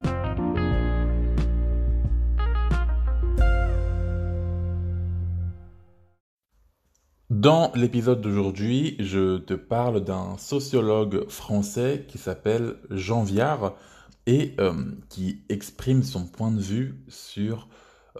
[7.29, 13.77] Dans l'épisode d'aujourd'hui, je te parle d'un sociologue français qui s'appelle Jean Viard
[14.25, 14.73] et euh,
[15.07, 17.69] qui exprime son point de vue sur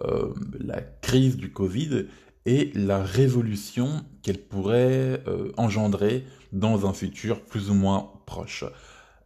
[0.01, 2.05] euh, la crise du Covid
[2.45, 8.63] et la révolution qu'elle pourrait euh, engendrer dans un futur plus ou moins proche.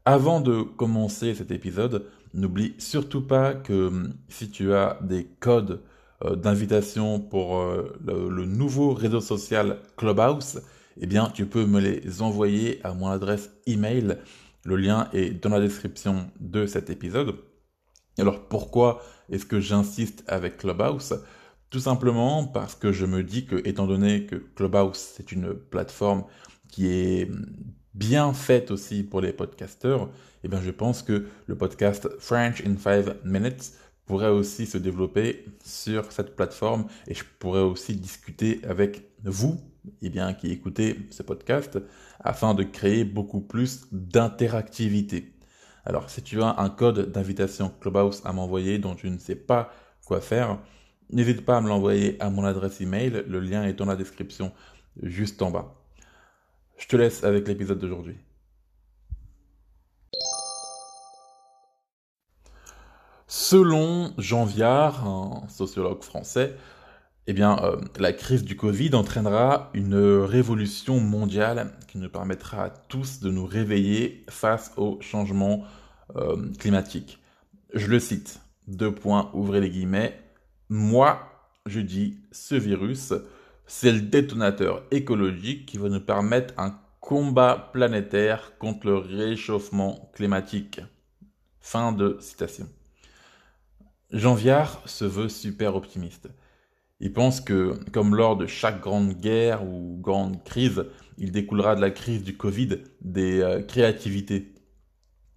[0.06, 5.82] Avant de commencer cet épisode, n'oublie surtout pas que hum, si tu as des codes
[6.26, 7.64] euh, d'invitation pour
[8.06, 10.62] le, nouveau réseau social Clubhouse,
[11.00, 14.18] eh bien tu peux me les envoyer à mon adresse email.
[14.64, 17.36] Le lien est dans la description de cet épisode.
[18.18, 21.14] Alors pourquoi est-ce que j'insiste avec Clubhouse?
[21.70, 26.26] Tout simplement parce que je me dis que, étant donné que Clubhouse, c'est une plateforme
[26.68, 27.30] qui est
[27.94, 30.10] bien faite aussi pour les podcasteurs,
[30.44, 33.74] eh bien je pense que le podcast French in 5 Minutes
[34.06, 39.58] pourrait aussi se développer sur cette plateforme et je pourrais aussi discuter avec vous,
[40.02, 41.80] eh bien, qui écoutez ce podcast,
[42.20, 45.32] afin de créer beaucoup plus d'interactivité.
[45.86, 49.72] Alors, si tu as un code d'invitation Clubhouse à m'envoyer dont tu ne sais pas
[50.06, 50.60] quoi faire,
[51.10, 53.24] n'hésite pas à me l'envoyer à mon adresse email.
[53.28, 54.52] Le lien est dans la description
[55.02, 55.74] juste en bas.
[56.78, 58.18] Je te laisse avec l'épisode d'aujourd'hui.
[63.28, 66.58] Selon Jean Viard, un sociologue français,
[67.32, 72.70] eh bien, euh, la crise du Covid entraînera une révolution mondiale qui nous permettra à
[72.70, 75.64] tous de nous réveiller face au changement
[76.18, 77.20] euh, climatique.
[77.74, 80.20] Je le cite, deux points, ouvrez les guillemets.
[80.68, 81.22] Moi,
[81.66, 83.14] je dis, ce virus,
[83.66, 90.82] c'est le détonateur écologique qui va nous permettre un combat planétaire contre le réchauffement climatique.
[91.62, 92.68] Fin de citation.
[94.12, 96.28] Jean Viard se veut super optimiste.
[97.02, 100.86] Il pense que, comme lors de chaque grande guerre ou grande crise,
[101.18, 104.54] il découlera de la crise du Covid des euh, créativités.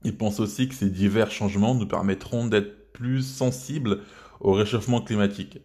[0.05, 4.03] Il pense aussi que ces divers changements nous permettront d'être plus sensibles
[4.41, 5.59] au réchauffement climatique.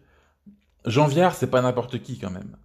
[0.86, 2.56] Jean Viard, c'est pas n'importe qui quand même.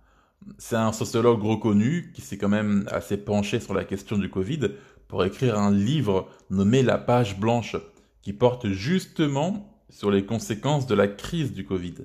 [0.58, 4.70] C'est un sociologue reconnu qui s'est quand même assez penché sur la question du Covid
[5.10, 7.76] pour écrire un livre nommé La page blanche,
[8.22, 11.96] qui porte justement sur les conséquences de la crise du Covid.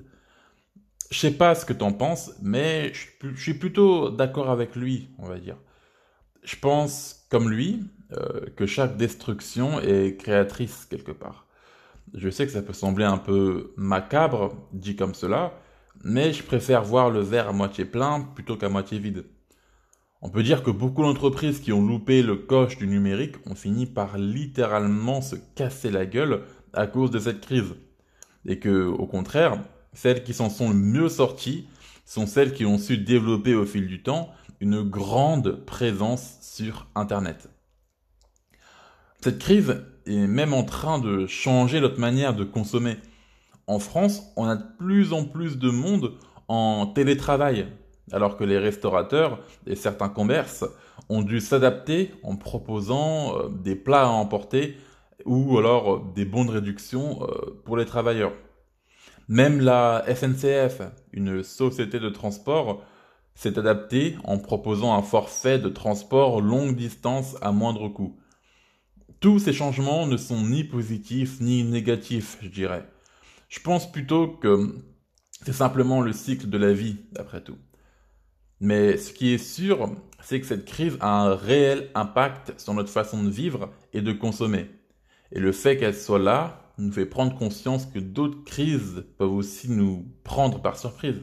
[1.11, 5.25] Je sais pas ce que t'en penses, mais je, suis plutôt d'accord avec lui, on
[5.27, 5.57] va dire.
[6.41, 7.81] Je pense, comme lui,
[8.13, 11.47] euh, que chaque destruction est créatrice quelque part.
[12.13, 15.53] Je sais que ça peut sembler un peu macabre, dit comme cela,
[16.05, 19.25] mais je préfère voir le verre à moitié plein plutôt qu'à moitié vide.
[20.21, 23.85] On peut dire que beaucoup d'entreprises qui ont loupé le coche du numérique ont fini
[23.85, 27.75] par littéralement se casser la gueule à cause de cette crise.
[28.45, 29.59] Et que, au contraire,
[29.93, 31.67] celles qui s'en sont le mieux sorties
[32.05, 34.29] sont celles qui ont su développer au fil du temps
[34.59, 37.49] une grande présence sur Internet.
[39.21, 42.97] Cette crise est même en train de changer notre manière de consommer.
[43.67, 46.13] En France, on a de plus en plus de monde
[46.47, 47.67] en télétravail,
[48.11, 50.65] alors que les restaurateurs et certains commerces
[51.09, 54.77] ont dû s'adapter en proposant euh, des plats à emporter
[55.25, 58.33] ou alors euh, des bons de réduction euh, pour les travailleurs.
[59.27, 60.81] Même la SNCF,
[61.13, 62.83] une société de transport,
[63.33, 68.17] s'est adaptée en proposant un forfait de transport longue distance à moindre coût.
[69.19, 72.87] Tous ces changements ne sont ni positifs ni négatifs, je dirais.
[73.49, 74.75] Je pense plutôt que
[75.43, 77.57] c'est simplement le cycle de la vie, après tout.
[78.59, 82.91] Mais ce qui est sûr, c'est que cette crise a un réel impact sur notre
[82.91, 84.69] façon de vivre et de consommer.
[85.31, 89.69] Et le fait qu'elle soit là nous fait prendre conscience que d'autres crises peuvent aussi
[89.69, 91.21] nous prendre par surprise.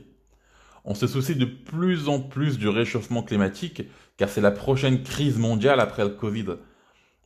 [0.84, 3.82] On se soucie de plus en plus du réchauffement climatique
[4.16, 6.56] car c'est la prochaine crise mondiale après le Covid.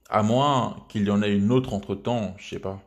[0.08, 2.82] À moins qu'il y en ait une autre entre-temps, je sais pas.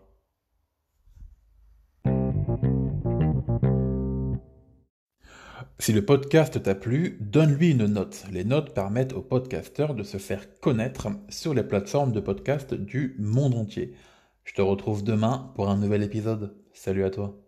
[5.77, 8.25] Si le podcast t'a plu, donne-lui une note.
[8.31, 13.15] Les notes permettent aux podcasteurs de se faire connaître sur les plateformes de podcast du
[13.19, 13.93] monde entier.
[14.45, 16.55] Je te retrouve demain pour un nouvel épisode.
[16.71, 17.44] Salut à toi.